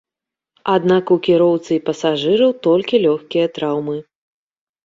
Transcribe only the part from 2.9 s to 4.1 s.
лёгкія траўмы.